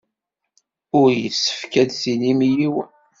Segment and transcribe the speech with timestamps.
[0.99, 2.89] Ur yessefk ad tinim i yiwen.